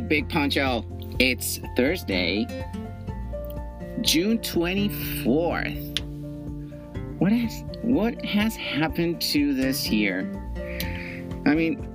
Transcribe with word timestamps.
Big 0.00 0.28
Poncho. 0.28 0.84
It's 1.18 1.60
Thursday, 1.76 2.46
June 4.00 4.38
24th. 4.38 6.00
What 7.18 7.32
has 7.32 7.64
what 7.82 8.24
has 8.24 8.56
happened 8.56 9.20
to 9.22 9.54
this 9.54 9.88
year? 9.88 10.30
I 11.46 11.54
mean, 11.54 11.86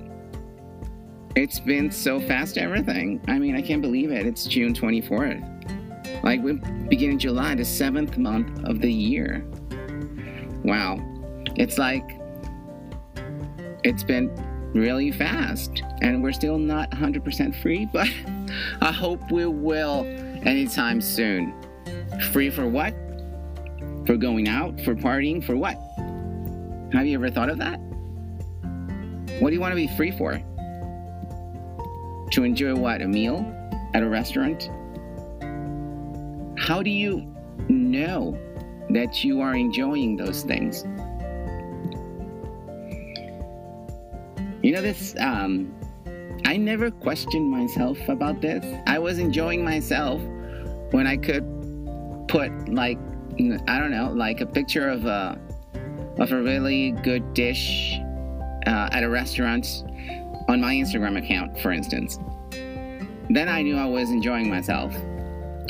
it's 1.36 1.60
been 1.60 1.90
so 1.90 2.20
fast 2.20 2.58
everything. 2.58 3.20
I 3.28 3.38
mean, 3.38 3.54
I 3.54 3.62
can't 3.62 3.82
believe 3.82 4.10
it. 4.10 4.26
It's 4.26 4.44
June 4.44 4.74
24th. 4.74 6.22
Like 6.22 6.40
we're 6.42 6.54
beginning 6.88 7.18
July, 7.18 7.54
the 7.54 7.62
7th 7.62 8.16
month 8.18 8.64
of 8.64 8.80
the 8.80 8.92
year. 8.92 9.44
Wow. 10.64 10.98
It's 11.56 11.78
like 11.78 12.18
it's 13.84 14.02
been 14.02 14.30
really 14.74 15.10
fast 15.10 15.82
and 16.00 16.22
we're 16.22 16.32
still 16.32 16.58
not 16.58 16.90
100% 16.90 17.60
free, 17.62 17.86
but 17.92 18.08
I 18.80 18.92
hope 18.92 19.30
we 19.30 19.46
will 19.46 20.04
anytime 20.44 21.00
soon. 21.00 21.54
Free 22.32 22.50
for 22.50 22.66
what? 22.66 22.94
For 24.06 24.16
going 24.16 24.48
out, 24.48 24.80
for 24.80 24.94
partying, 24.94 25.42
for 25.42 25.56
what? 25.56 25.76
Have 26.92 27.06
you 27.06 27.14
ever 27.14 27.30
thought 27.30 27.50
of 27.50 27.58
that? 27.58 27.78
What 29.40 29.50
do 29.50 29.54
you 29.54 29.60
want 29.60 29.72
to 29.72 29.76
be 29.76 29.88
free 29.96 30.10
for? 30.10 30.42
To 32.32 32.44
enjoy 32.44 32.74
what? 32.74 33.02
A 33.02 33.08
meal 33.08 33.44
at 33.94 34.02
a 34.02 34.08
restaurant? 34.08 34.70
How 36.58 36.82
do 36.82 36.90
you 36.90 37.26
know 37.68 38.38
that 38.90 39.24
you 39.24 39.40
are 39.40 39.54
enjoying 39.54 40.16
those 40.16 40.42
things? 40.42 40.84
You 44.62 44.72
know, 44.72 44.82
this, 44.82 45.14
um, 45.18 45.74
I 46.44 46.56
never 46.56 46.90
questioned 46.90 47.50
myself 47.50 47.98
about 48.08 48.40
this. 48.42 48.64
I 48.86 48.98
was 48.98 49.18
enjoying 49.18 49.64
myself 49.64 50.20
when 50.90 51.06
I 51.06 51.16
could 51.16 51.44
put, 52.28 52.50
like, 52.68 52.98
I 53.68 53.78
don't 53.78 53.90
know, 53.90 54.12
like 54.14 54.40
a 54.40 54.46
picture 54.46 54.88
of 54.88 55.06
a, 55.06 55.40
of 56.18 56.32
a 56.32 56.42
really 56.42 56.92
good 57.02 57.32
dish 57.32 57.98
uh, 58.66 58.90
at 58.92 59.02
a 59.02 59.08
restaurant 59.08 59.84
on 60.48 60.60
my 60.60 60.74
Instagram 60.74 61.16
account, 61.16 61.58
for 61.60 61.72
instance. 61.72 62.18
Then 63.30 63.48
I 63.48 63.62
knew 63.62 63.76
I 63.78 63.86
was 63.86 64.10
enjoying 64.10 64.50
myself. 64.50 64.94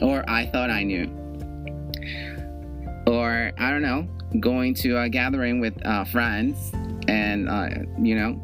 Or 0.02 0.24
I 0.28 0.46
thought 0.46 0.70
I 0.70 0.82
knew. 0.82 1.04
Or, 3.06 3.52
I 3.58 3.70
don't 3.70 3.82
know, 3.82 4.08
going 4.40 4.74
to 4.76 4.98
a 4.98 5.08
gathering 5.08 5.60
with 5.60 5.74
uh, 5.84 6.04
friends 6.04 6.72
and, 7.06 7.48
uh, 7.48 7.68
you 8.00 8.14
know, 8.14 8.40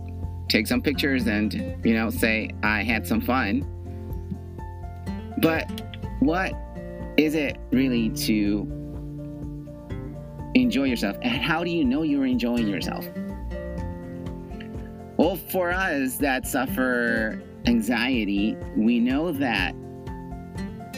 take 0.49 0.67
some 0.67 0.81
pictures 0.81 1.27
and, 1.27 1.53
you 1.85 1.95
know, 1.95 2.11
say 2.11 2.51
I 2.63 2.83
had 2.83 3.07
some 3.07 3.21
fun. 3.21 3.65
But 5.39 5.83
what 6.21 6.53
is 7.17 7.35
it 7.35 7.59
really 7.71 8.11
to 8.11 8.67
enjoy 10.55 10.85
yourself? 10.85 11.17
And 11.23 11.33
how 11.33 11.65
do 11.65 11.71
you 11.71 11.85
know 11.85 12.03
you're 12.03 12.27
enjoying 12.27 12.69
yourself? 12.69 13.07
Well, 15.17 15.37
for 15.37 15.71
us 15.71 16.17
that 16.19 16.47
suffer 16.47 17.43
anxiety, 17.67 18.57
we 18.77 19.01
know 19.01 19.33
that 19.33 19.75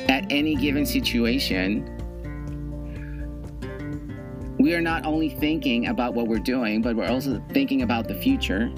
at 0.09 0.27
any 0.31 0.57
given 0.57 0.85
situation, 0.85 1.95
we 4.59 4.75
are 4.75 4.81
not 4.81 5.07
only 5.07 5.29
thinking 5.29 5.87
about 5.87 6.15
what 6.15 6.27
we're 6.27 6.39
doing, 6.39 6.83
but 6.83 6.97
we're 6.97 7.09
also 7.09 7.41
thinking 7.53 7.83
about 7.83 8.09
the 8.09 8.15
future 8.15 8.73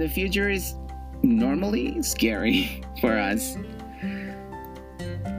the 0.00 0.08
future 0.08 0.48
is 0.48 0.74
normally 1.22 2.02
scary 2.02 2.82
for 3.00 3.16
us. 3.18 3.56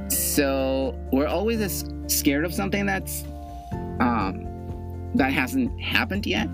So 0.09 0.95
we're 1.11 1.27
always 1.27 1.83
scared 2.07 2.45
of 2.45 2.53
something 2.53 2.85
that's 2.85 3.23
um, 3.99 4.47
that 5.15 5.33
hasn't 5.33 5.79
happened 5.81 6.25
yet. 6.25 6.49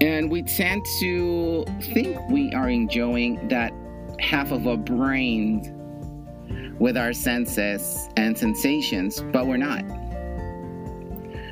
And 0.00 0.30
we 0.30 0.42
tend 0.42 0.84
to 1.00 1.64
think 1.80 2.18
we 2.28 2.52
are 2.52 2.68
enjoying 2.68 3.48
that 3.48 3.72
half 4.20 4.52
of 4.52 4.66
our 4.66 4.76
brains 4.76 5.68
with 6.78 6.96
our 6.96 7.12
senses 7.12 8.08
and 8.16 8.36
sensations, 8.36 9.22
but 9.32 9.46
we're 9.46 9.56
not. 9.56 9.84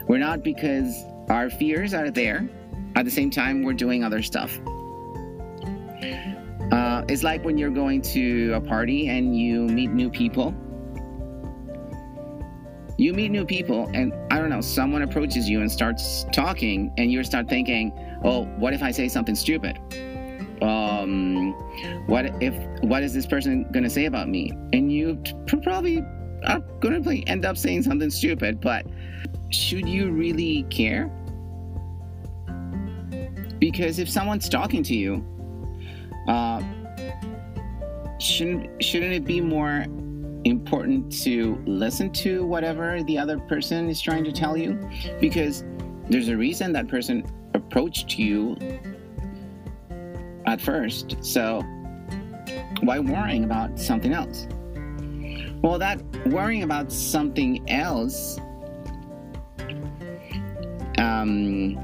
We're 0.08 0.18
not 0.18 0.42
because 0.44 1.04
our 1.28 1.50
fears 1.50 1.94
are 1.94 2.10
there 2.10 2.48
at 2.96 3.04
the 3.04 3.10
same 3.10 3.30
time, 3.30 3.62
we're 3.62 3.74
doing 3.74 4.02
other 4.02 4.22
stuff. 4.22 4.58
Uh, 6.72 7.04
it's 7.08 7.22
like 7.22 7.44
when 7.44 7.58
you're 7.58 7.70
going 7.70 8.00
to 8.00 8.52
a 8.54 8.60
party 8.60 9.08
and 9.08 9.38
you 9.38 9.66
meet 9.66 9.90
new 9.90 10.10
people. 10.10 10.54
You 12.98 13.12
meet 13.12 13.30
new 13.30 13.44
people, 13.44 13.90
and 13.92 14.14
I 14.30 14.38
don't 14.38 14.48
know, 14.48 14.62
someone 14.62 15.02
approaches 15.02 15.48
you 15.48 15.60
and 15.60 15.70
starts 15.70 16.24
talking, 16.32 16.90
and 16.96 17.12
you 17.12 17.22
start 17.22 17.46
thinking, 17.46 17.92
oh, 18.24 18.46
what 18.56 18.72
if 18.72 18.82
I 18.82 18.90
say 18.90 19.08
something 19.08 19.34
stupid? 19.34 19.78
Um, 20.62 21.52
what 22.06 22.42
if, 22.42 22.54
what 22.82 23.02
is 23.02 23.12
this 23.12 23.26
person 23.26 23.66
gonna 23.70 23.90
say 23.90 24.06
about 24.06 24.30
me? 24.30 24.50
And 24.72 24.90
you 24.90 25.22
probably 25.62 26.02
are 26.46 26.60
gonna 26.80 27.02
end 27.26 27.44
up 27.44 27.58
saying 27.58 27.82
something 27.82 28.08
stupid, 28.08 28.62
but 28.62 28.86
should 29.50 29.86
you 29.86 30.10
really 30.10 30.62
care? 30.70 31.10
Because 33.58 33.98
if 33.98 34.08
someone's 34.08 34.48
talking 34.48 34.82
to 34.84 34.94
you, 34.94 35.24
uh, 36.28 36.62
shouldn't 38.18 38.82
shouldn't 38.82 39.12
it 39.12 39.24
be 39.24 39.40
more 39.40 39.86
important 40.44 41.12
to 41.24 41.60
listen 41.66 42.10
to 42.12 42.46
whatever 42.46 43.02
the 43.04 43.18
other 43.18 43.38
person 43.38 43.88
is 43.88 44.00
trying 44.00 44.24
to 44.24 44.32
tell 44.32 44.56
you? 44.56 44.78
Because 45.20 45.64
there's 46.08 46.28
a 46.28 46.36
reason 46.36 46.72
that 46.72 46.88
person 46.88 47.24
approached 47.54 48.18
you 48.18 48.56
at 50.46 50.60
first. 50.60 51.16
So 51.20 51.62
why 52.80 52.98
worrying 52.98 53.44
about 53.44 53.78
something 53.78 54.12
else? 54.12 54.46
Well, 55.62 55.78
that 55.78 56.00
worrying 56.26 56.62
about 56.62 56.92
something 56.92 57.68
else 57.68 58.38
um, 60.98 61.76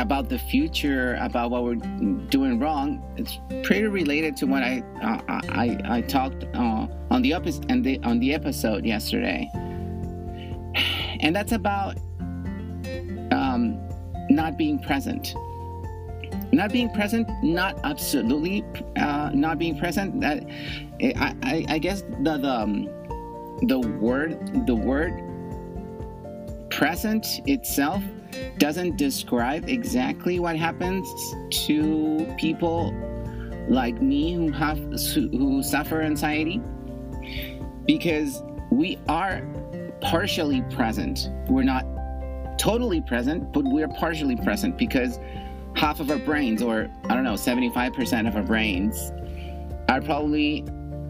about 0.00 0.28
the 0.28 0.38
future, 0.38 1.16
about 1.20 1.50
what 1.50 1.62
we're 1.64 1.74
doing 1.74 2.58
wrong, 2.58 3.02
it's 3.16 3.38
pretty 3.62 3.86
related 3.86 4.36
to 4.38 4.46
what 4.46 4.62
I 4.62 4.82
uh, 5.02 5.40
I, 5.50 5.78
I 5.84 6.00
talked 6.00 6.44
uh, 6.54 6.86
on 7.10 7.22
the 7.22 7.34
episode 7.34 7.84
the, 7.84 8.00
on 8.02 8.18
the 8.18 8.32
episode 8.32 8.84
yesterday, 8.84 9.48
and 11.20 11.36
that's 11.36 11.52
about 11.52 11.98
um, 13.30 13.78
not 14.30 14.56
being 14.56 14.78
present. 14.78 15.34
Not 16.52 16.72
being 16.72 16.90
present, 16.90 17.28
not 17.44 17.78
absolutely 17.84 18.64
uh, 18.96 19.30
not 19.34 19.58
being 19.58 19.78
present. 19.78 20.20
That 20.20 20.44
I, 21.00 21.36
I, 21.42 21.64
I 21.68 21.78
guess 21.78 22.02
the 22.22 22.38
the 22.38 22.50
um, 22.50 22.84
the 23.62 23.78
word 24.00 24.66
the 24.66 24.74
word 24.74 25.12
present 26.70 27.26
itself 27.46 28.02
doesn't 28.58 28.96
describe 28.96 29.68
exactly 29.68 30.38
what 30.38 30.56
happens 30.56 31.06
to 31.66 32.26
people 32.38 32.94
like 33.68 34.00
me 34.00 34.34
who 34.34 34.50
have 34.50 34.78
who 35.14 35.62
suffer 35.62 36.02
anxiety 36.02 36.60
because 37.86 38.42
we 38.70 38.98
are 39.08 39.42
partially 40.00 40.62
present. 40.70 41.28
We're 41.48 41.62
not 41.62 41.84
totally 42.58 43.00
present 43.00 43.52
but 43.52 43.64
we're 43.64 43.88
partially 43.88 44.36
present 44.36 44.76
because 44.76 45.18
half 45.74 45.98
of 45.98 46.10
our 46.10 46.18
brains 46.18 46.60
or 46.60 46.90
i 47.04 47.14
don't 47.14 47.24
know 47.24 47.32
75% 47.32 48.28
of 48.28 48.36
our 48.36 48.42
brains 48.42 49.12
are 49.88 50.02
probably 50.02 50.62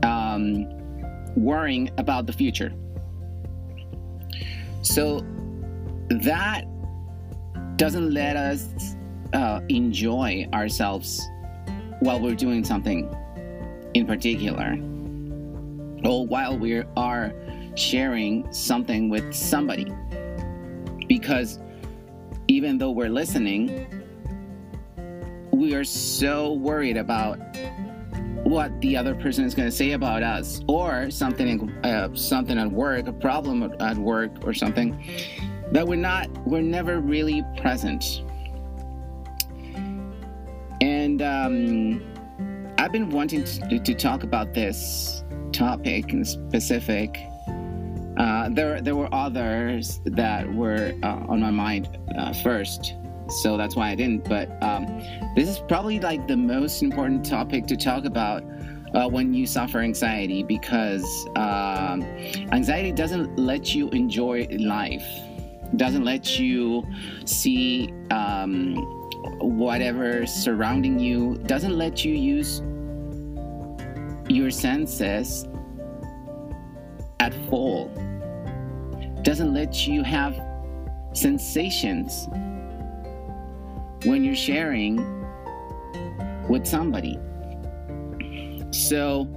um, 0.02 0.68
worrying 1.36 1.90
about 1.98 2.26
the 2.26 2.32
future. 2.32 2.72
So 4.82 5.20
that 6.08 6.64
doesn't 7.80 8.12
let 8.12 8.36
us 8.36 8.94
uh, 9.32 9.62
enjoy 9.70 10.46
ourselves 10.52 11.26
while 12.00 12.20
we're 12.20 12.34
doing 12.34 12.62
something 12.62 13.10
in 13.94 14.06
particular. 14.06 14.72
Or 16.04 16.26
while 16.26 16.58
we 16.58 16.82
are 16.98 17.32
sharing 17.76 18.52
something 18.52 19.08
with 19.08 19.32
somebody. 19.32 19.86
Because 21.08 21.58
even 22.48 22.76
though 22.76 22.90
we're 22.90 23.08
listening 23.08 23.86
we 25.50 25.74
are 25.74 25.84
so 25.84 26.52
worried 26.52 26.98
about 26.98 27.38
what 28.44 28.78
the 28.82 28.94
other 28.94 29.14
person 29.14 29.44
is 29.44 29.54
going 29.54 29.68
to 29.68 29.74
say 29.74 29.92
about 29.92 30.22
us. 30.22 30.60
Or 30.68 31.10
something 31.10 31.70
uh, 31.82 32.14
something 32.14 32.58
at 32.58 32.70
work 32.70 33.06
a 33.08 33.12
problem 33.14 33.72
at 33.80 33.96
work 33.96 34.32
or 34.44 34.52
something 34.52 35.02
that 35.72 35.86
we're 35.86 35.96
not 35.96 36.28
we're 36.46 36.62
never 36.62 37.00
really 37.00 37.44
present 37.56 38.22
and 40.80 41.22
um, 41.22 42.02
I've 42.78 42.92
been 42.92 43.10
wanting 43.10 43.44
to, 43.44 43.78
to 43.78 43.94
talk 43.94 44.22
about 44.22 44.54
this 44.54 45.22
topic 45.52 46.12
in 46.12 46.24
specific. 46.24 47.14
Uh, 48.16 48.48
there, 48.50 48.80
there 48.80 48.96
were 48.96 49.08
others 49.12 50.00
that 50.04 50.52
were 50.54 50.92
uh, 51.02 51.24
on 51.28 51.40
my 51.40 51.50
mind 51.50 51.98
uh, 52.16 52.32
first, 52.32 52.94
so 53.42 53.56
that's 53.56 53.76
why 53.76 53.90
I 53.90 53.94
didn't. 53.94 54.24
But 54.24 54.50
um, 54.62 54.86
this 55.36 55.48
is 55.48 55.58
probably 55.58 56.00
like 56.00 56.26
the 56.26 56.36
most 56.36 56.82
important 56.82 57.24
topic 57.24 57.66
to 57.66 57.76
talk 57.76 58.04
about 58.04 58.42
uh, 58.94 59.08
when 59.08 59.34
you 59.34 59.46
suffer 59.46 59.80
anxiety 59.80 60.42
because 60.42 61.28
um, 61.36 62.02
anxiety 62.52 62.92
doesn't 62.92 63.38
let 63.38 63.74
you 63.74 63.88
enjoy 63.90 64.46
life, 64.58 65.06
doesn't 65.76 66.04
let 66.04 66.38
you 66.38 66.84
see 67.24 67.92
um, 68.10 68.74
whatever 69.40 70.26
surrounding 70.26 70.98
you, 70.98 71.36
doesn't 71.46 71.76
let 71.76 72.04
you 72.04 72.14
use 72.14 72.62
your 74.28 74.50
senses 74.50 75.46
at 77.20 77.34
full, 77.48 77.88
doesn't 79.22 79.52
let 79.52 79.86
you 79.86 80.02
have 80.02 80.40
sensations 81.12 82.28
when 84.04 84.24
you're 84.24 84.34
sharing 84.34 84.96
with 86.48 86.66
somebody. 86.66 87.18
So 88.70 89.28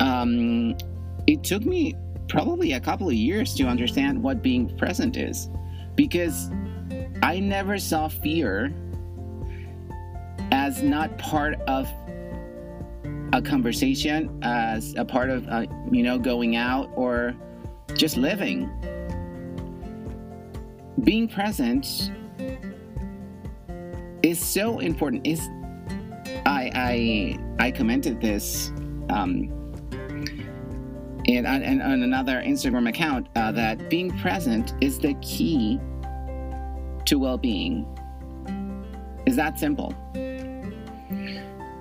um, 0.00 0.76
it 1.26 1.44
took 1.44 1.64
me 1.64 1.94
probably 2.28 2.72
a 2.72 2.80
couple 2.80 3.08
of 3.08 3.14
years 3.14 3.54
to 3.54 3.64
understand 3.64 4.22
what 4.22 4.42
being 4.42 4.76
present 4.76 5.16
is 5.16 5.48
because 5.94 6.50
I 7.22 7.40
never 7.40 7.78
saw 7.78 8.08
fear 8.08 8.72
as 10.52 10.82
not 10.82 11.18
part 11.18 11.60
of 11.62 11.88
a 13.32 13.42
conversation, 13.42 14.38
as 14.42 14.94
a 14.96 15.04
part 15.04 15.30
of, 15.30 15.46
uh, 15.48 15.66
you 15.90 16.02
know, 16.02 16.18
going 16.18 16.56
out 16.56 16.90
or 16.94 17.34
just 17.94 18.16
living. 18.16 18.70
Being 21.02 21.28
present 21.28 22.12
is 24.22 24.38
so 24.44 24.78
important. 24.78 25.26
Is 25.26 25.40
I 26.46 26.70
I 26.74 27.38
I 27.58 27.70
commented 27.70 28.20
this 28.20 28.70
um, 29.10 29.57
and 31.28 31.46
on, 31.46 31.62
another 32.02 32.42
Instagram 32.42 32.88
account 32.88 33.28
uh, 33.36 33.52
that 33.52 33.90
being 33.90 34.10
present 34.18 34.74
is 34.80 34.98
the 34.98 35.14
key 35.14 35.78
to 37.04 37.18
well-being. 37.18 37.86
Is 39.26 39.36
that 39.36 39.58
simple? 39.58 39.94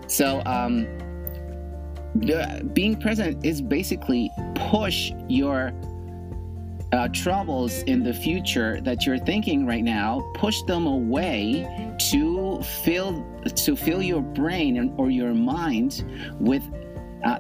So 0.08 0.42
um, 0.46 0.86
the, 2.16 2.70
being 2.74 3.00
present 3.00 3.46
is 3.46 3.62
basically 3.62 4.30
push 4.56 5.12
your 5.28 5.74
uh, 6.92 7.08
troubles 7.10 7.84
in 7.84 8.04
the 8.04 8.14
future 8.14 8.80
that 8.82 9.06
you're 9.06 9.20
thinking 9.20 9.66
right 9.66 9.84
now, 9.84 10.30
push 10.36 10.62
them 10.64 10.88
away 10.88 11.96
to 12.12 12.62
fill 12.84 13.26
to 13.56 13.76
fill 13.76 14.02
your 14.02 14.22
brain 14.22 14.94
or 14.98 15.10
your 15.10 15.34
mind 15.34 16.06
with 16.40 16.64
uh, 17.26 17.40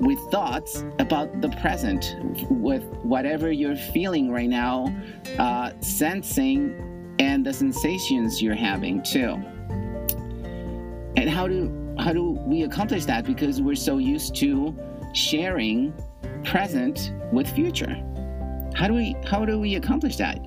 with 0.00 0.18
thoughts 0.30 0.84
about 0.98 1.40
the 1.40 1.48
present, 1.60 2.16
with 2.50 2.84
whatever 3.02 3.50
you're 3.50 3.76
feeling 3.76 4.30
right 4.30 4.48
now, 4.48 4.94
uh, 5.38 5.72
sensing, 5.80 7.14
and 7.18 7.44
the 7.44 7.52
sensations 7.52 8.42
you're 8.42 8.54
having 8.54 9.02
too. 9.02 9.40
And 11.16 11.30
how 11.30 11.48
do 11.48 11.72
how 11.98 12.12
do 12.12 12.32
we 12.46 12.62
accomplish 12.64 13.06
that? 13.06 13.24
Because 13.24 13.62
we're 13.62 13.74
so 13.74 13.98
used 13.98 14.34
to 14.36 14.76
sharing 15.14 15.94
present 16.44 17.12
with 17.32 17.48
future. 17.48 18.02
How 18.74 18.86
do 18.86 18.94
we 18.94 19.16
how 19.24 19.44
do 19.46 19.58
we 19.58 19.76
accomplish 19.76 20.16
that? 20.16 20.38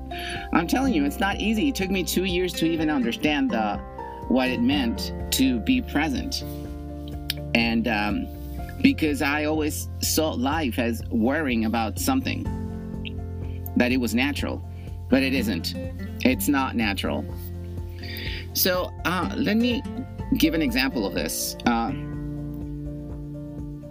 I'm 0.53 0.67
telling 0.67 0.93
you, 0.93 1.05
it's 1.05 1.19
not 1.19 1.37
easy. 1.37 1.69
It 1.69 1.75
took 1.75 1.89
me 1.89 2.03
two 2.03 2.25
years 2.25 2.53
to 2.53 2.65
even 2.65 2.89
understand 2.89 3.49
the, 3.49 3.77
what 4.27 4.49
it 4.49 4.61
meant 4.61 5.13
to 5.31 5.59
be 5.61 5.81
present, 5.81 6.43
and 7.55 7.87
um, 7.87 8.27
because 8.81 9.21
I 9.21 9.45
always 9.45 9.89
saw 10.01 10.31
life 10.31 10.79
as 10.79 11.03
worrying 11.09 11.65
about 11.65 11.99
something, 11.99 12.43
that 13.75 13.91
it 13.91 13.97
was 13.97 14.15
natural, 14.15 14.63
but 15.09 15.23
it 15.23 15.33
isn't. 15.33 15.73
It's 16.25 16.47
not 16.47 16.75
natural. 16.75 17.25
So 18.53 18.91
uh, 19.05 19.33
let 19.35 19.57
me 19.57 19.81
give 20.37 20.53
an 20.53 20.61
example 20.61 21.05
of 21.05 21.13
this. 21.13 21.55
Uh, 21.65 21.91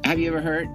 have 0.05 0.19
you 0.19 0.29
ever 0.29 0.41
heard? 0.41 0.69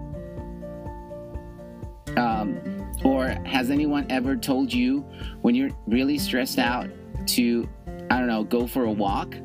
Um, 2.18 2.60
or 3.04 3.30
has 3.46 3.70
anyone 3.70 4.06
ever 4.10 4.36
told 4.36 4.72
you 4.72 5.00
when 5.42 5.56
you're 5.56 5.72
really 5.88 6.18
stressed 6.18 6.60
out 6.60 6.90
to, 7.28 7.68
I 8.10 8.20
don't 8.20 8.28
know, 8.28 8.44
go 8.44 8.68
for 8.68 8.86
a 8.86 8.92
walk? 8.92 9.36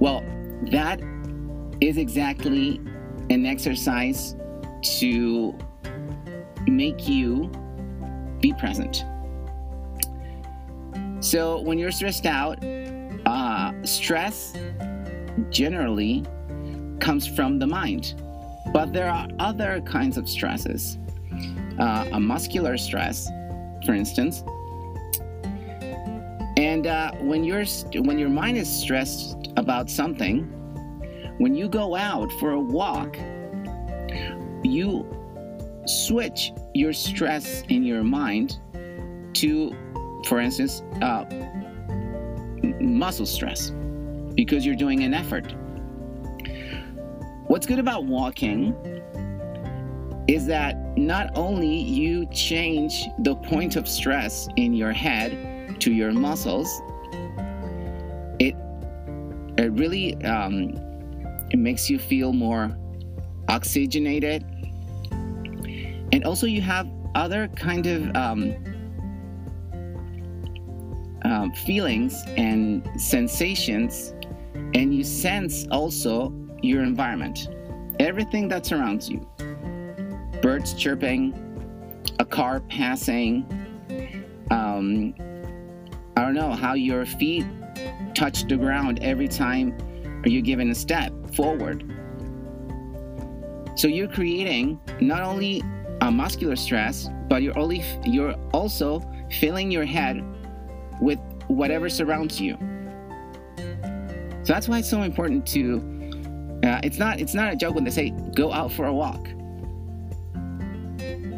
Well, 0.00 0.24
that 0.70 1.00
is 1.88 1.98
exactly 1.98 2.80
an 3.30 3.44
exercise 3.44 4.36
to 5.00 5.52
make 6.66 7.08
you 7.08 7.50
be 8.40 8.52
present. 8.52 9.04
So 11.20 11.60
when 11.60 11.78
you're 11.78 11.90
stressed 11.90 12.26
out, 12.26 12.62
uh, 13.26 13.72
stress 13.84 14.56
generally 15.50 16.24
comes 17.00 17.26
from 17.26 17.58
the 17.58 17.66
mind. 17.66 18.14
But 18.72 18.92
there 18.92 19.10
are 19.10 19.28
other 19.38 19.80
kinds 19.80 20.16
of 20.16 20.28
stresses 20.28 20.98
uh, 21.78 22.06
a 22.12 22.20
muscular 22.20 22.76
stress, 22.76 23.28
for 23.84 23.92
instance. 23.94 24.44
And 26.56 26.86
uh, 26.86 27.12
when 27.14 27.44
you're 27.44 27.64
when 27.94 28.18
your 28.18 28.28
mind 28.28 28.56
is 28.56 28.68
stressed 28.68 29.48
about 29.56 29.90
something, 29.90 30.61
when 31.38 31.54
you 31.54 31.68
go 31.68 31.96
out 31.96 32.30
for 32.32 32.52
a 32.52 32.60
walk, 32.60 33.16
you 34.62 35.06
switch 35.86 36.52
your 36.74 36.92
stress 36.92 37.62
in 37.68 37.82
your 37.82 38.04
mind 38.04 38.60
to, 39.34 39.74
for 40.26 40.40
instance, 40.40 40.82
uh, 41.00 41.24
muscle 42.80 43.26
stress 43.26 43.72
because 44.34 44.64
you're 44.64 44.76
doing 44.76 45.02
an 45.02 45.14
effort. 45.14 45.54
What's 47.46 47.66
good 47.66 47.78
about 47.78 48.04
walking 48.04 48.74
is 50.28 50.46
that 50.46 50.76
not 50.96 51.30
only 51.36 51.74
you 51.74 52.26
change 52.26 53.06
the 53.18 53.34
point 53.36 53.76
of 53.76 53.88
stress 53.88 54.48
in 54.56 54.72
your 54.72 54.92
head 54.92 55.80
to 55.80 55.92
your 55.92 56.12
muscles, 56.12 56.80
it 58.38 58.54
it 59.58 59.72
really 59.72 60.14
um, 60.24 60.91
it 61.52 61.58
makes 61.58 61.88
you 61.88 61.98
feel 61.98 62.32
more 62.32 62.76
oxygenated, 63.48 64.42
and 66.12 66.24
also 66.24 66.46
you 66.46 66.60
have 66.60 66.88
other 67.14 67.48
kind 67.48 67.86
of 67.86 68.16
um, 68.16 68.54
um, 71.24 71.52
feelings 71.52 72.22
and 72.36 72.88
sensations, 73.00 74.14
and 74.74 74.94
you 74.94 75.04
sense 75.04 75.66
also 75.70 76.32
your 76.62 76.82
environment, 76.82 77.48
everything 78.00 78.48
that 78.48 78.64
surrounds 78.66 79.08
you 79.08 79.26
birds 80.42 80.74
chirping, 80.74 81.32
a 82.18 82.24
car 82.24 82.60
passing. 82.60 83.46
Um, 84.50 85.14
I 86.16 86.22
don't 86.22 86.34
know 86.34 86.50
how 86.50 86.74
your 86.74 87.06
feet 87.06 87.46
touch 88.14 88.44
the 88.48 88.56
ground 88.56 88.98
every 89.02 89.28
time 89.28 89.76
you're 90.30 90.42
given 90.42 90.70
a 90.70 90.74
step 90.74 91.12
forward. 91.34 91.84
So 93.74 93.88
you're 93.88 94.08
creating 94.08 94.78
not 95.00 95.22
only 95.22 95.62
a 96.00 96.10
muscular 96.10 96.56
stress, 96.56 97.08
but 97.28 97.42
you're 97.42 97.58
only 97.58 97.82
you're 98.04 98.34
also 98.52 99.02
filling 99.30 99.70
your 99.70 99.84
head 99.84 100.22
with 101.00 101.18
whatever 101.48 101.88
surrounds 101.88 102.40
you. 102.40 102.56
So 104.44 104.52
that's 104.52 104.68
why 104.68 104.78
it's 104.78 104.90
so 104.90 105.02
important 105.02 105.46
to. 105.48 105.80
Uh, 106.64 106.80
it's 106.84 106.98
not 106.98 107.20
it's 107.20 107.34
not 107.34 107.52
a 107.52 107.56
joke 107.56 107.74
when 107.74 107.84
they 107.84 107.90
say 107.90 108.10
go 108.34 108.52
out 108.52 108.70
for 108.70 108.86
a 108.86 108.92
walk 108.92 109.26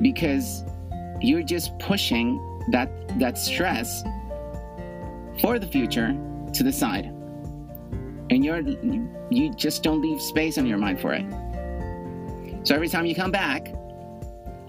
because 0.03 0.63
you're 1.21 1.43
just 1.43 1.79
pushing 1.79 2.39
that 2.71 2.91
that 3.19 3.39
stress 3.39 4.03
for 5.41 5.59
the 5.59 5.67
future 5.67 6.15
to 6.53 6.63
the 6.63 6.73
side 6.73 7.14
and 8.31 8.45
you're 8.45 8.61
you 9.31 9.53
just 9.55 9.83
don't 9.83 10.01
leave 10.01 10.21
space 10.21 10.59
on 10.59 10.67
your 10.67 10.79
mind 10.79 11.01
for 11.01 11.13
it 11.13 11.25
so 12.63 12.75
every 12.75 12.89
time 12.89 13.07
you 13.07 13.15
come 13.15 13.31
back 13.31 13.75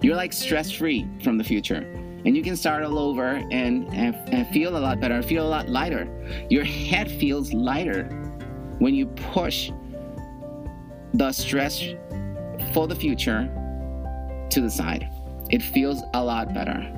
you're 0.01 0.15
like 0.15 0.33
stress 0.33 0.71
free 0.71 1.07
from 1.23 1.37
the 1.37 1.43
future 1.43 1.87
and 2.25 2.35
you 2.35 2.41
can 2.41 2.55
start 2.55 2.83
all 2.83 2.97
over 2.97 3.35
and, 3.51 3.87
and, 3.93 4.15
and 4.33 4.47
feel 4.47 4.77
a 4.77 4.79
lot 4.79 4.99
better 4.99 5.21
feel 5.21 5.45
a 5.45 5.49
lot 5.49 5.69
lighter 5.69 6.07
your 6.49 6.63
head 6.63 7.09
feels 7.09 7.53
lighter 7.53 8.05
when 8.79 8.93
you 8.93 9.05
push 9.07 9.71
the 11.13 11.31
stress 11.31 11.81
for 12.73 12.87
the 12.87 12.95
future 12.95 13.49
to 14.49 14.61
the 14.61 14.69
side. 14.69 15.09
It 15.49 15.61
feels 15.61 16.01
a 16.13 16.23
lot 16.23 16.53
better. 16.53 16.91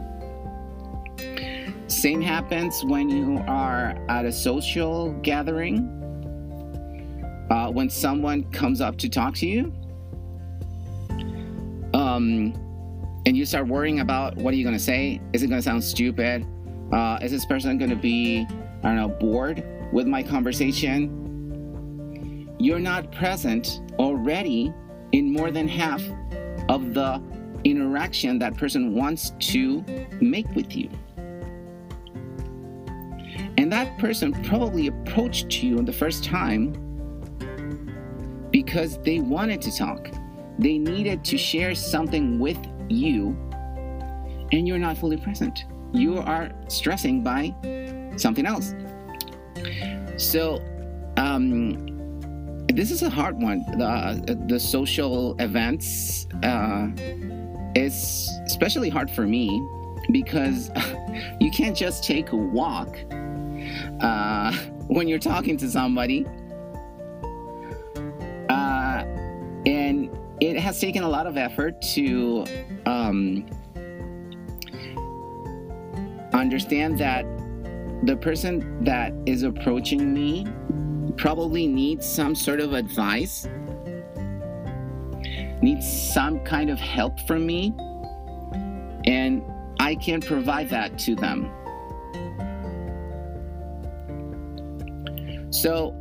Same 1.88 2.22
happens 2.22 2.84
when 2.84 3.10
you 3.10 3.44
are 3.48 3.96
at 4.10 4.26
a 4.26 4.32
social 4.32 5.12
gathering. 5.22 5.97
Uh, 7.50 7.72
when 7.72 7.90
someone 7.90 8.44
comes 8.52 8.82
up 8.82 8.98
to 8.98 9.10
talk 9.10 9.34
to 9.36 9.48
you, 9.48 9.74
um, 11.94 12.54
and 13.26 13.36
you 13.36 13.46
start 13.46 13.68
worrying 13.68 14.00
about 14.00 14.36
what 14.38 14.54
are 14.54 14.58
you 14.58 14.64
going 14.64 14.78
to 14.78 14.84
say? 14.84 15.20
Is 15.34 15.44
it 15.44 15.48
going 15.48 15.60
to 15.60 15.64
sound 15.64 15.84
stupid? 15.84 16.46
Uh, 16.92 17.20
is 17.22 17.32
this 17.32 17.46
person 17.46 17.78
going 17.78 17.90
to 17.90 17.96
be, 17.96 18.46
I 18.84 18.94
don't 18.94 18.96
know, 18.96 19.10
bored 19.10 19.66
with 19.92 20.08
my 20.08 20.24
conversation? 20.24 21.26
You're 22.60 22.80
not 22.80 23.12
present 23.12 23.82
already 24.00 24.74
in 25.12 25.32
more 25.32 25.52
than 25.52 25.68
half 25.68 26.02
of 26.70 26.94
the 26.94 27.22
interaction 27.64 28.40
that 28.40 28.56
person 28.58 28.94
wants 28.96 29.32
to 29.40 29.84
make 30.22 30.50
with 30.56 30.76
you. 30.76 30.90
And 33.58 33.72
that 33.72 33.98
person 33.98 34.32
probably 34.44 34.88
approached 34.88 35.62
you 35.62 35.82
the 35.82 35.92
first 35.92 36.24
time 36.24 36.74
because 38.78 39.00
they 39.00 39.20
wanted 39.20 39.60
to 39.60 39.76
talk. 39.76 40.08
They 40.60 40.78
needed 40.78 41.26
to 41.26 41.38
share 41.38 41.74
something 41.74 42.38
with 42.38 42.60
you, 42.90 43.36
and 44.52 44.68
you're 44.68 44.78
not 44.78 45.00
fully 45.00 45.18
present. 45.18 45.66
You 45.94 46.20
are 46.20 46.52
stressing 46.68 47.24
by 47.24 47.56
something 48.18 48.46
else. 48.46 48.76
So, 50.18 50.62
um, 51.18 51.88
this 52.72 52.92
is 52.92 53.02
a 53.02 53.10
hard 53.10 53.42
one. 53.42 53.66
The, 53.80 54.38
the 54.46 54.60
social 54.60 55.36
events 55.40 56.28
uh, 56.44 56.90
is 57.74 58.30
especially 58.46 58.90
hard 58.90 59.10
for 59.10 59.26
me 59.26 59.60
because 60.12 60.70
you 61.40 61.50
can't 61.50 61.76
just 61.76 62.04
take 62.04 62.32
a 62.32 62.36
walk 62.36 62.96
uh, 64.02 64.54
when 64.88 65.08
you're 65.08 65.18
talking 65.18 65.58
to 65.58 65.68
somebody. 65.68 66.28
Has 70.68 70.82
taken 70.82 71.02
a 71.02 71.08
lot 71.08 71.26
of 71.26 71.38
effort 71.38 71.82
to 71.82 72.44
um, 72.86 73.46
understand 76.34 77.00
that 77.00 77.24
the 78.04 78.18
person 78.18 78.84
that 78.84 79.14
is 79.26 79.44
approaching 79.44 80.14
me 80.14 80.46
probably 81.16 81.68
needs 81.68 82.06
some 82.06 82.36
sort 82.36 82.60
of 82.60 82.74
advice, 82.74 83.48
needs 85.62 85.90
some 85.90 86.42
kind 86.42 86.70
of 86.70 86.78
help 86.78 87.18
from 87.22 87.46
me, 87.46 87.74
and 89.06 89.42
I 89.80 89.96
can 89.96 90.20
provide 90.20 90.68
that 90.72 91.00
to 91.00 91.16
them. 91.16 91.50
So, 95.50 95.96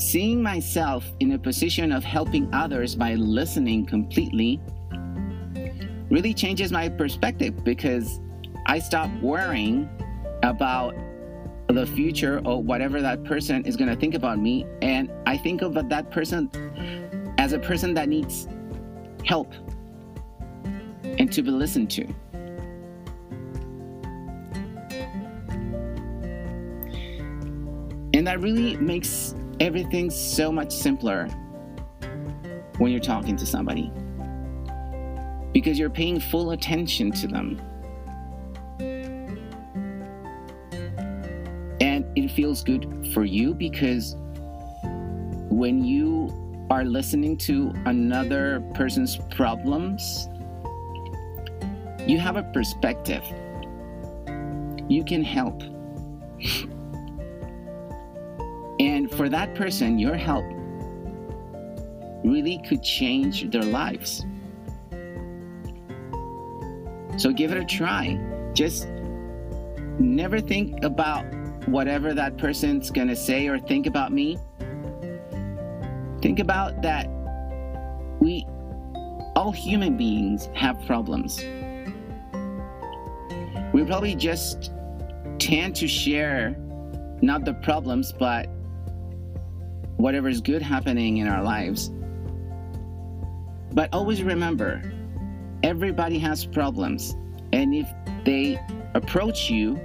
seeing 0.00 0.42
myself 0.42 1.04
in 1.20 1.32
a 1.32 1.38
position 1.38 1.92
of 1.92 2.02
helping 2.02 2.52
others 2.54 2.94
by 2.94 3.14
listening 3.14 3.84
completely 3.84 4.58
really 6.08 6.32
changes 6.32 6.72
my 6.72 6.88
perspective 6.88 7.62
because 7.64 8.18
I 8.66 8.78
stop 8.78 9.10
worrying 9.20 9.88
about 10.42 10.94
the 11.68 11.86
future 11.86 12.40
or 12.46 12.62
whatever 12.62 13.02
that 13.02 13.24
person 13.24 13.64
is 13.66 13.76
going 13.76 13.90
to 13.90 13.96
think 13.96 14.14
about 14.14 14.38
me 14.38 14.64
and 14.80 15.12
I 15.26 15.36
think 15.36 15.60
of 15.60 15.74
that 15.74 16.10
person 16.10 16.50
as 17.38 17.52
a 17.52 17.58
person 17.58 17.92
that 17.94 18.08
needs 18.08 18.48
help 19.26 19.52
and 21.04 21.30
to 21.30 21.42
be 21.42 21.50
listened 21.50 21.90
to. 21.90 22.06
And 28.14 28.26
that 28.26 28.40
really 28.40 28.76
makes 28.76 29.34
everything 29.60 30.10
so 30.10 30.50
much 30.50 30.72
simpler 30.72 31.28
when 32.78 32.90
you're 32.90 32.98
talking 32.98 33.36
to 33.36 33.46
somebody 33.46 33.92
because 35.52 35.78
you're 35.78 35.90
paying 35.90 36.18
full 36.18 36.52
attention 36.52 37.12
to 37.12 37.26
them. 37.26 37.60
And 41.80 42.06
it 42.16 42.30
feels 42.30 42.64
good 42.64 43.10
for 43.12 43.24
you 43.24 43.54
because 43.54 44.16
when 45.50 45.84
you 45.84 46.28
are 46.70 46.84
listening 46.84 47.36
to 47.36 47.72
another 47.86 48.62
person's 48.74 49.18
problems, 49.34 50.28
you 52.06 52.18
have 52.18 52.36
a 52.36 52.44
perspective. 52.54 53.24
You 54.88 55.04
can 55.04 55.22
help. 55.22 55.62
And 58.80 59.10
for 59.10 59.28
that 59.28 59.54
person, 59.54 59.98
your 59.98 60.16
help 60.16 60.46
really 62.24 62.62
could 62.66 62.82
change 62.82 63.50
their 63.50 63.62
lives. 63.62 64.24
So 67.18 67.30
give 67.30 67.52
it 67.52 67.58
a 67.58 67.64
try. 67.66 68.18
Just 68.54 68.88
never 69.98 70.40
think 70.40 70.82
about 70.82 71.26
whatever 71.68 72.14
that 72.14 72.38
person's 72.38 72.90
gonna 72.90 73.14
say 73.14 73.48
or 73.48 73.58
think 73.58 73.86
about 73.86 74.12
me. 74.12 74.38
Think 76.22 76.38
about 76.38 76.80
that 76.80 77.06
we, 78.18 78.46
all 79.36 79.52
human 79.52 79.98
beings, 79.98 80.48
have 80.54 80.80
problems. 80.86 81.44
We 83.74 83.84
probably 83.84 84.14
just 84.14 84.72
tend 85.38 85.76
to 85.76 85.86
share 85.86 86.56
not 87.20 87.44
the 87.44 87.52
problems, 87.52 88.10
but 88.12 88.48
whatever 90.02 90.28
is 90.28 90.40
good 90.40 90.62
happening 90.62 91.18
in 91.18 91.28
our 91.28 91.42
lives. 91.42 91.90
But 93.72 93.88
always 93.92 94.22
remember, 94.22 94.82
everybody 95.62 96.18
has 96.18 96.44
problems. 96.44 97.16
And 97.52 97.74
if 97.74 97.88
they 98.24 98.58
approach 98.94 99.50
you, 99.50 99.78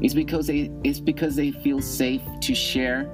it's 0.00 0.14
because 0.14 0.46
they 0.46 0.70
it's 0.84 1.00
because 1.00 1.34
they 1.34 1.50
feel 1.50 1.80
safe 1.80 2.22
to 2.40 2.54
share 2.54 3.10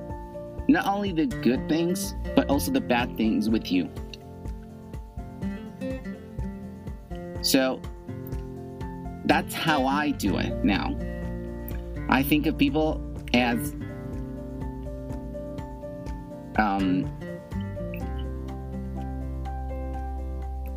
not 0.68 0.86
only 0.86 1.12
the 1.12 1.26
good 1.26 1.68
things, 1.68 2.14
but 2.34 2.48
also 2.48 2.70
the 2.70 2.80
bad 2.80 3.16
things 3.16 3.50
with 3.50 3.70
you. 3.70 3.90
So 7.42 7.80
that's 9.26 9.54
how 9.54 9.86
I 9.86 10.10
do 10.10 10.38
it 10.38 10.64
now. 10.64 10.96
I 12.08 12.22
think 12.22 12.46
of 12.46 12.56
people 12.56 13.00
as 13.34 13.74
um, 16.56 17.10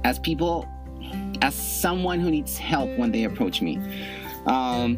as 0.04 0.20
people, 0.20 0.68
as 1.42 1.54
someone 1.54 2.20
who 2.20 2.32
needs 2.32 2.58
help 2.58 2.90
when 2.98 3.12
they 3.12 3.26
approach 3.26 3.62
me. 3.62 3.78
Um, 4.46 4.98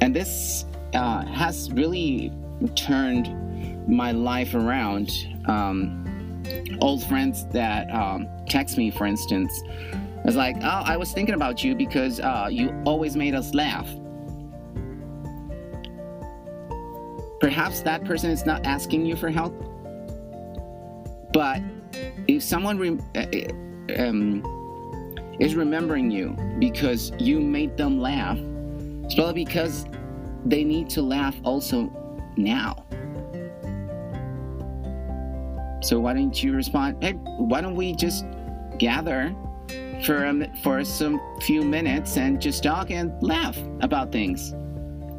and 0.00 0.14
this 0.14 0.64
uh, 0.94 1.24
has 1.26 1.70
really 1.72 2.32
turned 2.74 3.88
my 3.88 4.12
life 4.12 4.54
around. 4.54 5.10
Um, 5.46 6.04
old 6.80 7.02
friends 7.04 7.46
that 7.48 7.92
um, 7.92 8.28
text 8.48 8.76
me, 8.78 8.90
for 8.90 9.06
instance, 9.06 9.62
was 10.24 10.36
like, 10.36 10.56
"Oh, 10.62 10.82
I 10.84 10.96
was 10.96 11.12
thinking 11.12 11.34
about 11.34 11.64
you 11.64 11.74
because 11.74 12.20
uh, 12.20 12.48
you 12.50 12.70
always 12.84 13.16
made 13.16 13.34
us 13.34 13.54
laugh." 13.54 13.88
Perhaps 17.40 17.80
that 17.82 18.04
person 18.04 18.30
is 18.30 18.44
not 18.44 18.66
asking 18.66 19.06
you 19.06 19.16
for 19.16 19.30
help, 19.30 19.54
but 21.32 21.60
if 22.26 22.42
someone 22.42 22.78
re- 22.78 22.98
uh, 23.14 23.26
uh, 23.98 24.08
um, 24.08 24.42
is 25.40 25.54
remembering 25.54 26.10
you 26.10 26.36
because 26.58 27.12
you 27.18 27.40
made 27.40 27.76
them 27.76 28.00
laugh, 28.00 28.38
it's 29.04 29.14
probably 29.14 29.44
because 29.44 29.86
they 30.44 30.64
need 30.64 30.90
to 30.90 31.02
laugh 31.02 31.36
also 31.44 31.90
now. 32.36 32.84
So 35.80 36.00
why 36.00 36.14
don't 36.14 36.42
you 36.42 36.52
respond? 36.52 37.02
Hey, 37.02 37.12
why 37.12 37.60
don't 37.60 37.76
we 37.76 37.94
just 37.94 38.24
gather 38.78 39.34
for 40.04 40.24
a, 40.24 40.56
for 40.62 40.84
some 40.84 41.20
few 41.40 41.62
minutes 41.62 42.16
and 42.16 42.40
just 42.40 42.62
talk 42.62 42.90
and 42.90 43.12
laugh 43.22 43.56
about 43.80 44.10
things? 44.12 44.54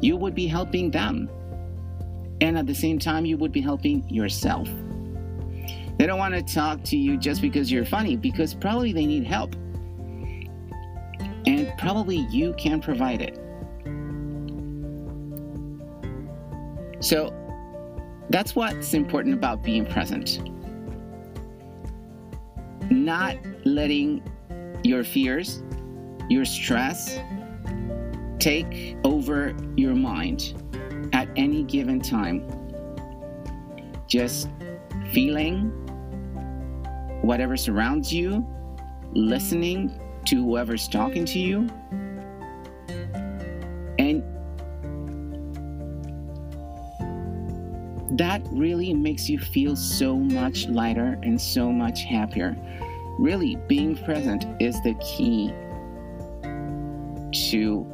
You 0.00 0.16
would 0.16 0.34
be 0.34 0.46
helping 0.46 0.90
them, 0.90 1.30
and 2.40 2.56
at 2.56 2.66
the 2.66 2.74
same 2.74 2.98
time, 2.98 3.24
you 3.24 3.36
would 3.38 3.52
be 3.52 3.60
helping 3.60 4.08
yourself. 4.08 4.68
They 6.00 6.06
don't 6.06 6.18
want 6.18 6.32
to 6.32 6.42
talk 6.42 6.82
to 6.84 6.96
you 6.96 7.18
just 7.18 7.42
because 7.42 7.70
you're 7.70 7.84
funny, 7.84 8.16
because 8.16 8.54
probably 8.54 8.90
they 8.94 9.04
need 9.04 9.26
help. 9.26 9.54
And 11.44 11.70
probably 11.76 12.26
you 12.30 12.54
can 12.54 12.80
provide 12.80 13.20
it. 13.20 13.38
So, 17.00 17.34
That's 18.30 18.56
what's 18.56 18.94
important 18.94 19.34
about 19.34 19.62
being 19.62 19.84
present. 19.84 20.40
Not 22.90 23.36
letting 23.66 24.22
your 24.82 25.04
fears, 25.04 25.62
your 26.30 26.46
stress 26.46 27.18
take 28.38 28.96
over 29.04 29.54
your 29.76 29.94
mind 29.94 30.54
at 31.12 31.28
any 31.36 31.62
given 31.64 32.00
time. 32.00 32.50
Just 34.06 34.48
feeling 35.12 35.70
whatever 37.22 37.56
surrounds 37.56 38.12
you, 38.12 38.46
listening 39.12 39.98
to 40.26 40.36
whoever's 40.36 40.88
talking 40.88 41.24
to 41.24 41.38
you, 41.38 41.68
and 43.98 44.22
that 48.18 48.42
really 48.50 48.92
makes 48.92 49.28
you 49.28 49.38
feel 49.38 49.76
so 49.76 50.16
much 50.16 50.66
lighter 50.68 51.18
and 51.22 51.40
so 51.40 51.72
much 51.72 52.04
happier. 52.04 52.56
Really, 53.18 53.56
being 53.68 53.96
present 54.04 54.44
is 54.60 54.80
the 54.82 54.94
key 54.94 55.52
to 57.50 57.86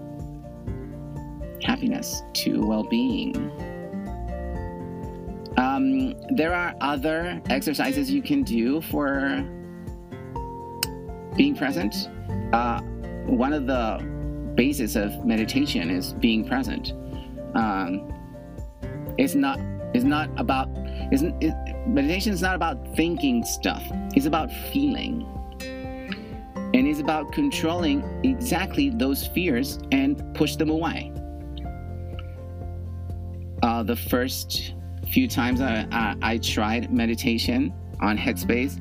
happiness, 1.62 2.22
to 2.32 2.64
well 2.64 2.84
being. 2.84 3.34
Um, 5.76 6.14
there 6.34 6.54
are 6.54 6.74
other 6.80 7.42
exercises 7.50 8.10
you 8.10 8.22
can 8.22 8.42
do 8.42 8.80
for 8.80 9.44
being 11.36 11.54
present. 11.54 12.08
Uh, 12.54 12.80
one 13.26 13.52
of 13.52 13.66
the 13.66 13.98
basis 14.54 14.96
of 14.96 15.26
meditation 15.26 15.90
is 15.90 16.14
being 16.14 16.48
present. 16.48 16.94
Um, 17.54 18.10
it's 19.18 19.34
not. 19.34 19.58
It's 19.92 20.04
not 20.04 20.30
about. 20.38 20.70
Isn't 21.12 21.42
it, 21.42 21.54
meditation 21.86 22.32
is 22.32 22.40
not 22.40 22.54
about 22.54 22.96
thinking 22.96 23.44
stuff. 23.44 23.82
It's 24.14 24.24
about 24.24 24.50
feeling, 24.72 25.28
and 25.60 26.88
it's 26.88 27.00
about 27.00 27.32
controlling 27.32 28.02
exactly 28.24 28.88
those 28.88 29.26
fears 29.26 29.78
and 29.92 30.22
push 30.34 30.56
them 30.56 30.70
away. 30.70 31.12
Uh, 33.62 33.82
the 33.82 33.96
first 33.96 34.72
few 35.10 35.28
times 35.28 35.60
I, 35.60 35.86
I, 35.90 36.16
I 36.22 36.38
tried 36.38 36.92
meditation 36.92 37.72
on 38.00 38.18
Headspace, 38.18 38.76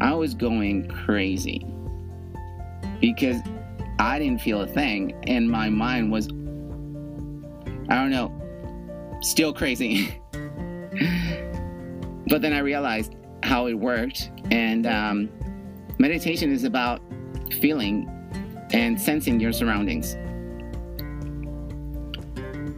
I 0.00 0.14
was 0.14 0.34
going 0.34 0.88
crazy 0.88 1.66
because 3.00 3.36
I 3.98 4.18
didn't 4.18 4.40
feel 4.40 4.62
a 4.62 4.66
thing, 4.66 5.12
and 5.26 5.50
my 5.50 5.68
mind 5.68 6.10
was, 6.10 6.26
I 7.88 7.94
don't 7.96 8.10
know, 8.10 8.32
still 9.20 9.52
crazy. 9.52 10.14
but 12.28 12.40
then 12.40 12.52
I 12.52 12.60
realized 12.60 13.14
how 13.42 13.66
it 13.66 13.74
worked, 13.74 14.30
and 14.50 14.86
um, 14.86 15.28
meditation 15.98 16.50
is 16.50 16.64
about 16.64 17.02
feeling 17.60 18.08
and 18.72 19.00
sensing 19.00 19.38
your 19.40 19.52
surroundings. 19.52 20.16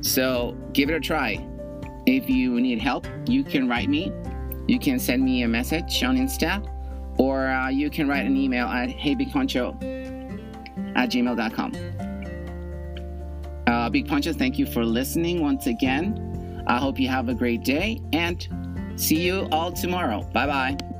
So 0.00 0.56
give 0.72 0.90
it 0.90 0.94
a 0.94 1.00
try. 1.00 1.46
If 2.06 2.28
you 2.28 2.60
need 2.60 2.80
help, 2.80 3.06
you 3.26 3.44
can 3.44 3.68
write 3.68 3.88
me. 3.88 4.12
You 4.66 4.78
can 4.78 4.98
send 4.98 5.24
me 5.24 5.42
a 5.42 5.48
message 5.48 6.02
on 6.02 6.16
Insta, 6.16 6.66
or 7.18 7.48
uh, 7.48 7.68
you 7.68 7.90
can 7.90 8.08
write 8.08 8.26
an 8.26 8.36
email 8.36 8.66
at 8.66 8.88
heybigponcho 8.88 9.74
at 10.96 11.10
gmail.com. 11.10 11.72
Uh, 13.66 13.90
Big 13.90 14.06
Poncho, 14.06 14.32
thank 14.32 14.58
you 14.58 14.66
for 14.66 14.84
listening 14.84 15.40
once 15.40 15.66
again. 15.66 16.64
I 16.66 16.78
hope 16.78 16.98
you 16.98 17.08
have 17.08 17.28
a 17.28 17.34
great 17.34 17.64
day 17.64 18.00
and 18.12 18.46
see 18.96 19.20
you 19.20 19.48
all 19.50 19.72
tomorrow. 19.72 20.22
Bye 20.32 20.46
bye. 20.46 20.91